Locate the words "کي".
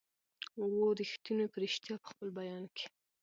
2.75-2.85